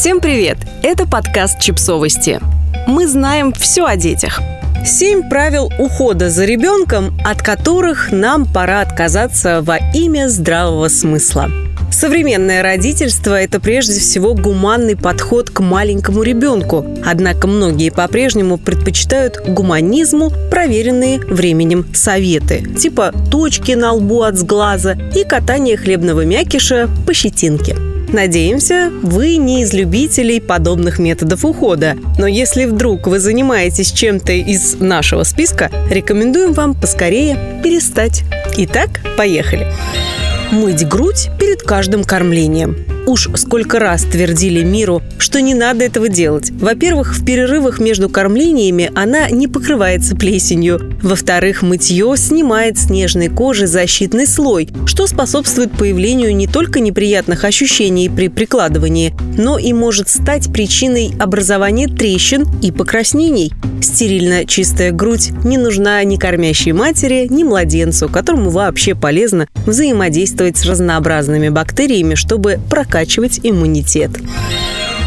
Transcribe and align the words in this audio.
Всем 0.00 0.22
привет! 0.22 0.56
Это 0.82 1.06
подкаст 1.06 1.60
«Чипсовости». 1.60 2.40
Мы 2.86 3.06
знаем 3.06 3.52
все 3.52 3.84
о 3.84 3.96
детях. 3.96 4.40
Семь 4.82 5.28
правил 5.28 5.70
ухода 5.78 6.30
за 6.30 6.46
ребенком, 6.46 7.18
от 7.22 7.42
которых 7.42 8.10
нам 8.10 8.46
пора 8.46 8.80
отказаться 8.80 9.60
во 9.60 9.76
имя 9.92 10.30
здравого 10.30 10.88
смысла. 10.88 11.50
Современное 11.92 12.62
родительство– 12.62 13.38
это 13.42 13.60
прежде 13.60 14.00
всего 14.00 14.32
гуманный 14.32 14.96
подход 14.96 15.50
к 15.50 15.60
маленькому 15.60 16.22
ребенку. 16.22 16.86
Однако 17.04 17.46
многие 17.46 17.90
по-прежнему 17.90 18.56
предпочитают 18.56 19.42
гуманизму 19.46 20.32
проверенные 20.50 21.18
временем 21.18 21.84
советы, 21.92 22.64
типа 22.80 23.12
точки 23.30 23.72
на 23.72 23.92
лбу 23.92 24.22
от 24.22 24.38
сглаза 24.38 24.96
и 25.14 25.24
катание 25.24 25.76
хлебного 25.76 26.24
мякиша 26.24 26.88
по 27.06 27.12
щетинке. 27.12 27.76
Надеемся, 28.12 28.90
вы 29.02 29.36
не 29.36 29.62
из 29.62 29.72
любителей 29.72 30.40
подобных 30.40 30.98
методов 30.98 31.44
ухода. 31.44 31.96
Но 32.18 32.26
если 32.26 32.64
вдруг 32.64 33.06
вы 33.06 33.20
занимаетесь 33.20 33.92
чем-то 33.92 34.32
из 34.32 34.80
нашего 34.80 35.22
списка, 35.22 35.70
рекомендуем 35.88 36.52
вам 36.52 36.74
поскорее 36.74 37.38
перестать. 37.62 38.24
Итак, 38.56 39.00
поехали. 39.16 39.68
Мыть 40.50 40.86
грудь 40.88 41.30
перед 41.38 41.62
каждым 41.62 42.02
кормлением. 42.02 42.76
Уж 43.10 43.28
сколько 43.34 43.80
раз 43.80 44.04
твердили 44.04 44.62
миру, 44.62 45.02
что 45.18 45.40
не 45.40 45.52
надо 45.52 45.84
этого 45.84 46.08
делать. 46.08 46.52
Во-первых, 46.52 47.12
в 47.12 47.24
перерывах 47.24 47.80
между 47.80 48.08
кормлениями 48.08 48.92
она 48.94 49.28
не 49.30 49.48
покрывается 49.48 50.14
плесенью. 50.14 50.96
Во-вторых, 51.02 51.62
мытье 51.62 52.14
снимает 52.16 52.78
с 52.78 52.88
нежной 52.88 53.26
кожи 53.26 53.66
защитный 53.66 54.28
слой, 54.28 54.68
что 54.86 55.08
способствует 55.08 55.72
появлению 55.72 56.36
не 56.36 56.46
только 56.46 56.78
неприятных 56.78 57.42
ощущений 57.42 58.08
при 58.08 58.28
прикладывании, 58.28 59.12
но 59.36 59.58
и 59.58 59.72
может 59.72 60.08
стать 60.08 60.52
причиной 60.52 61.10
образования 61.18 61.88
трещин 61.88 62.46
и 62.62 62.70
покраснений. 62.70 63.52
Стерильно 63.82 64.46
чистая 64.46 64.92
грудь 64.92 65.30
не 65.42 65.58
нужна 65.58 66.04
ни 66.04 66.16
кормящей 66.16 66.70
матери, 66.70 67.26
ни 67.28 67.42
младенцу, 67.42 68.08
которому 68.08 68.50
вообще 68.50 68.94
полезно 68.94 69.48
взаимодействовать 69.66 70.58
с 70.58 70.64
разнообразными 70.64 71.48
бактериями, 71.48 72.14
чтобы 72.14 72.60
прокачивать 72.70 72.99
иммунитет 73.42 74.10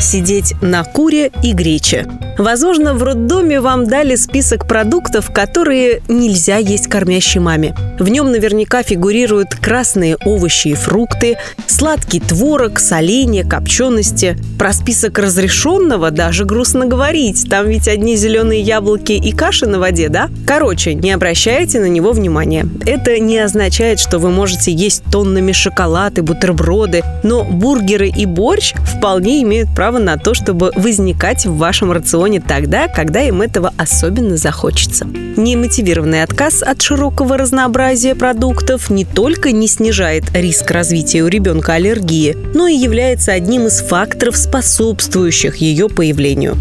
сидеть 0.00 0.54
на 0.62 0.84
куре 0.84 1.30
и 1.42 1.52
грече. 1.52 2.06
Возможно, 2.38 2.94
в 2.94 3.02
роддоме 3.02 3.60
вам 3.60 3.88
дали 3.88 4.14
список 4.14 4.68
продуктов, 4.68 5.32
которые 5.32 6.02
нельзя 6.06 6.58
есть 6.58 6.86
кормящей 6.86 7.40
маме. 7.40 7.74
В 7.98 8.08
нем 8.08 8.30
наверняка 8.30 8.84
фигурируют 8.84 9.56
красные 9.56 10.16
овощи 10.24 10.68
и 10.68 10.74
фрукты, 10.74 11.36
сладкий 11.66 12.20
творог, 12.20 12.78
соленья, 12.78 13.42
копчености. 13.42 14.36
Про 14.56 14.72
список 14.72 15.18
разрешенного 15.18 16.12
даже 16.12 16.44
грустно 16.44 16.86
говорить. 16.86 17.50
Там 17.50 17.66
ведь 17.66 17.88
одни 17.88 18.14
зеленые 18.14 18.60
яблоки 18.60 19.12
и 19.12 19.32
каши 19.32 19.66
на 19.66 19.80
воде, 19.80 20.08
да? 20.08 20.30
Короче, 20.46 20.94
не 20.94 21.10
обращайте 21.10 21.80
на 21.80 21.88
него 21.88 22.12
внимания. 22.12 22.68
Это 22.86 23.18
не 23.18 23.38
означает, 23.38 23.98
что 23.98 24.20
вы 24.20 24.30
можете 24.30 24.70
есть 24.70 25.02
тоннами 25.10 25.50
шоколад 25.50 26.18
и 26.18 26.20
бутерброды, 26.20 27.02
но 27.24 27.42
бургеры 27.42 28.08
и 28.08 28.26
борщ 28.26 28.74
вполне 28.74 29.42
имеют 29.42 29.74
право 29.74 29.98
на 29.98 30.18
то, 30.18 30.34
чтобы 30.34 30.70
возникать 30.76 31.44
в 31.44 31.56
вашем 31.56 31.90
рационе 31.90 32.27
тогда, 32.36 32.86
когда 32.86 33.22
им 33.22 33.40
этого 33.40 33.72
особенно 33.78 34.36
захочется. 34.36 35.06
Немотивированный 35.06 36.22
отказ 36.22 36.62
от 36.62 36.82
широкого 36.82 37.38
разнообразия 37.38 38.14
продуктов 38.14 38.90
не 38.90 39.06
только 39.06 39.52
не 39.52 39.66
снижает 39.66 40.24
риск 40.34 40.70
развития 40.70 41.22
у 41.22 41.28
ребенка 41.28 41.74
аллергии, 41.74 42.36
но 42.54 42.66
и 42.66 42.76
является 42.76 43.32
одним 43.32 43.68
из 43.68 43.80
факторов, 43.80 44.36
способствующих 44.36 45.56
ее 45.56 45.88
появлению. 45.88 46.58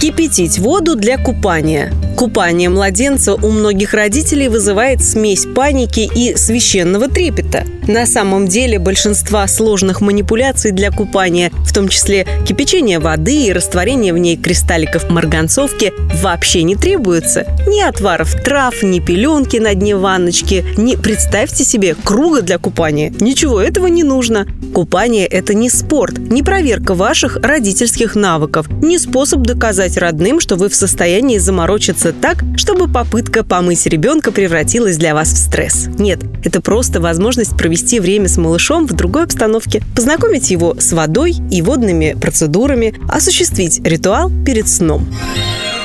Кипятить 0.00 0.58
воду 0.58 0.94
для 0.94 1.18
купания. 1.18 1.92
Купание 2.16 2.68
младенца 2.68 3.34
у 3.34 3.50
многих 3.50 3.94
родителей 3.94 4.48
вызывает 4.48 5.02
смесь 5.02 5.46
паники 5.46 6.10
и 6.14 6.36
священного 6.36 7.08
трепета. 7.08 7.64
На 7.86 8.06
самом 8.06 8.46
деле 8.46 8.78
большинства 8.78 9.48
сложных 9.48 10.00
манипуляций 10.00 10.70
для 10.70 10.90
купания, 10.90 11.50
в 11.64 11.72
том 11.72 11.88
числе 11.88 12.26
кипячение 12.46 12.98
воды 12.98 13.46
и 13.46 13.52
растворение 13.52 14.12
в 14.12 14.18
ней 14.18 14.36
кристалликов 14.36 15.10
марганцовки, 15.10 15.92
вообще 16.22 16.62
не 16.62 16.76
требуется. 16.76 17.46
Ни 17.66 17.80
отваров 17.80 18.34
трав, 18.34 18.82
ни 18.82 19.00
пеленки 19.00 19.56
на 19.56 19.74
дне 19.74 19.96
ванночки, 19.96 20.64
ни, 20.76 20.94
представьте 20.96 21.64
себе, 21.64 21.96
круга 22.04 22.42
для 22.42 22.58
купания. 22.58 23.12
Ничего 23.18 23.60
этого 23.60 23.86
не 23.86 24.04
нужно. 24.04 24.46
Купание– 24.74 25.26
это 25.26 25.54
не 25.54 25.68
спорт, 25.68 26.18
не 26.18 26.42
проверка 26.42 26.94
ваших 26.94 27.38
родительских 27.42 28.14
навыков, 28.14 28.68
не 28.82 28.98
способ 28.98 29.40
доказать 29.40 29.96
родным, 29.96 30.38
что 30.38 30.54
вы 30.56 30.68
в 30.68 30.74
состоянии 30.74 31.38
заморочиться 31.38 32.09
сделаться 32.10 32.12
так, 32.12 32.44
чтобы 32.56 32.92
попытка 32.92 33.44
помыть 33.44 33.86
ребенка 33.86 34.32
превратилась 34.32 34.96
для 34.96 35.14
вас 35.14 35.28
в 35.32 35.36
стресс. 35.36 35.88
Нет, 35.98 36.20
это 36.44 36.60
просто 36.60 37.00
возможность 37.00 37.56
провести 37.56 38.00
время 38.00 38.28
с 38.28 38.36
малышом 38.36 38.86
в 38.86 38.92
другой 38.92 39.24
обстановке, 39.24 39.82
познакомить 39.94 40.50
его 40.50 40.76
с 40.78 40.92
водой 40.92 41.36
и 41.50 41.62
водными 41.62 42.16
процедурами, 42.20 42.94
осуществить 43.08 43.80
ритуал 43.84 44.30
перед 44.44 44.68
сном. 44.68 45.06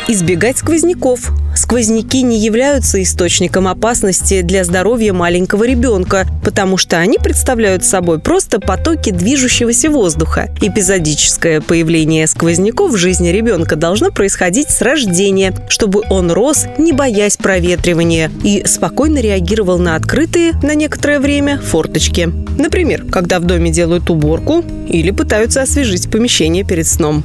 Избегать 0.08 0.58
сквозняков. 0.58 1.32
Сквозняки 1.66 2.22
не 2.22 2.38
являются 2.38 3.02
источником 3.02 3.68
опасности 3.68 4.42
для 4.44 4.64
здоровья 4.64 5.14
маленького 5.14 5.64
ребенка, 5.64 6.28
потому 6.44 6.78
что 6.78 7.00
они 7.00 7.18
представляют 7.18 7.84
собой 7.84 8.20
просто 8.20 8.60
потоки 8.60 9.10
движущегося 9.10 9.90
воздуха. 9.90 10.52
Эпизодическое 10.62 11.62
появление 11.62 12.28
сквозняков 12.28 12.92
в 12.92 12.98
жизни 12.98 13.30
ребенка 13.30 13.76
должно 13.76 14.12
происходить 14.12 14.70
с 14.70 14.80
рождения, 14.84 15.56
чтобы 15.68 16.04
он 16.12 16.30
рос, 16.30 16.68
не 16.78 16.94
боясь 16.94 17.36
проветривания, 17.36 18.30
и 18.44 18.64
спокойно 18.68 19.18
реагировал 19.18 19.80
на 19.80 19.96
открытые 19.96 20.52
на 20.62 20.76
некоторое 20.76 21.20
время 21.20 21.58
форточки. 21.58 22.32
Например, 22.60 23.06
когда 23.12 23.40
в 23.40 23.44
доме 23.44 23.72
делают 23.72 24.12
уборку 24.12 24.64
или 24.88 25.10
пытаются 25.10 25.64
освежить 25.64 26.12
помещение 26.12 26.64
перед 26.64 26.86
сном. 26.86 27.24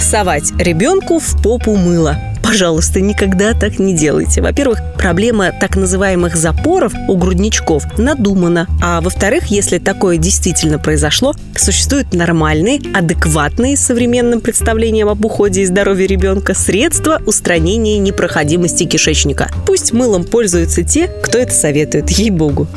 Совать 0.00 0.50
ребенку 0.58 1.20
в 1.20 1.40
попу 1.40 1.76
мыло. 1.76 2.33
Пожалуйста, 2.44 3.00
никогда 3.00 3.54
так 3.54 3.78
не 3.78 3.94
делайте. 3.94 4.42
Во-первых, 4.42 4.78
проблема 4.98 5.50
так 5.58 5.76
называемых 5.76 6.36
запоров 6.36 6.92
у 7.08 7.16
грудничков 7.16 7.84
надумана. 7.98 8.68
А 8.82 9.00
во-вторых, 9.00 9.46
если 9.46 9.78
такое 9.78 10.18
действительно 10.18 10.78
произошло, 10.78 11.34
существуют 11.56 12.12
нормальные, 12.12 12.80
адекватные 12.94 13.76
современным 13.76 14.40
представлениям 14.40 15.08
об 15.08 15.24
уходе 15.24 15.62
и 15.62 15.66
здоровье 15.66 16.06
ребенка 16.06 16.54
средства 16.54 17.20
устранения 17.26 17.98
непроходимости 17.98 18.84
кишечника. 18.84 19.50
Пусть 19.66 19.92
мылом 19.92 20.24
пользуются 20.24 20.82
те, 20.82 21.08
кто 21.08 21.38
это 21.38 21.54
советует, 21.54 22.10
ей-богу. 22.10 22.68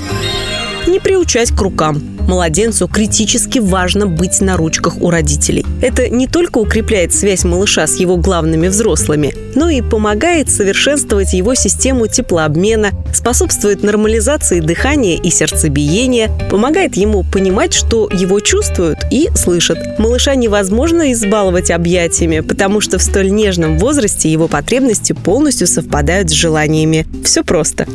Не 0.88 1.02
приучать 1.02 1.52
к 1.52 1.62
рукам. 1.62 2.02
Младенцу 2.30 2.88
критически 2.88 3.60
важно 3.60 4.08
быть 4.08 4.40
на 4.40 4.56
ручках 4.56 5.02
у 5.02 5.10
родителей. 5.10 5.66
Это 5.82 6.08
не 6.08 6.28
только 6.28 6.60
укрепляет 6.60 7.14
связь 7.14 7.44
малыша 7.44 7.88
с 7.88 7.98
его 7.98 8.16
главными 8.16 8.70
взрослыми, 8.70 9.34
но 9.54 9.70
и 9.70 9.82
помогает 9.82 10.50
совершенствовать 10.50 11.34
его 11.34 11.56
систему 11.56 12.08
теплообмена, 12.08 12.92
способствует 13.14 13.84
нормализации 13.84 14.62
дыхания 14.62 15.18
и 15.18 15.30
сердцебиения, 15.30 16.32
помогает 16.50 16.96
ему 16.96 17.24
понимать, 17.24 17.74
что 17.74 18.10
его 18.12 18.40
чувствуют 18.40 19.00
и 19.12 19.30
слышат. 19.36 20.00
Малыша 20.00 20.36
невозможно 20.36 21.12
избаловать 21.12 21.70
объятиями, 21.70 22.40
потому 22.40 22.80
что 22.80 22.98
в 22.98 23.04
столь 23.04 23.32
нежном 23.32 23.78
возрасте 23.78 24.32
его 24.32 24.48
потребности 24.48 25.12
полностью 25.12 25.68
совпадают 25.68 26.30
с 26.30 26.34
желаниями. 26.34 27.06
Все 27.26 27.44
просто. 27.44 27.88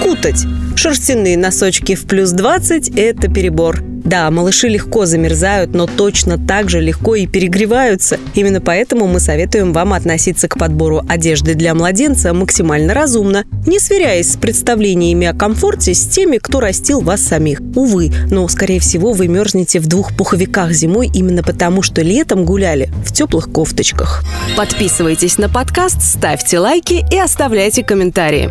Кутать. 0.00 0.44
Шерстяные 0.76 1.36
носочки 1.36 1.94
в 1.94 2.04
плюс 2.04 2.30
20– 2.30 2.88
это 2.96 3.28
перебор. 3.28 3.82
Да, 4.04 4.30
малыши 4.30 4.68
легко 4.68 5.06
замерзают, 5.06 5.74
но 5.74 5.86
точно 5.86 6.36
так 6.36 6.68
же 6.68 6.80
легко 6.80 7.14
и 7.14 7.26
перегреваются. 7.26 8.18
Именно 8.34 8.60
поэтому 8.60 9.06
мы 9.06 9.20
советуем 9.20 9.72
вам 9.72 9.92
относиться 9.92 10.48
к 10.48 10.58
подбору 10.58 11.02
одежды 11.08 11.54
для 11.54 11.74
младенца 11.74 12.34
максимально 12.34 12.94
разумно, 12.94 13.44
не 13.66 13.78
сверяясь 13.78 14.32
с 14.32 14.36
представлениями 14.36 15.28
о 15.28 15.34
комфорте 15.34 15.94
с 15.94 16.06
теми, 16.06 16.38
кто 16.38 16.60
растил 16.60 17.00
вас 17.00 17.22
самих. 17.22 17.60
Увы, 17.76 18.12
но, 18.30 18.46
скорее 18.48 18.80
всего, 18.80 19.12
вы 19.12 19.28
мерзнете 19.28 19.78
в 19.78 19.86
двух 19.86 20.16
пуховиках 20.16 20.72
зимой 20.72 21.08
именно 21.12 21.42
потому, 21.42 21.82
что 21.82 22.02
летом 22.02 22.44
гуляли 22.44 22.90
в 23.06 23.12
теплых 23.12 23.52
кофточках. 23.52 24.24
Подписывайтесь 24.56 25.38
на 25.38 25.48
подкаст, 25.48 26.02
ставьте 26.02 26.58
лайки 26.58 27.04
и 27.10 27.18
оставляйте 27.18 27.84
комментарии. 27.84 28.50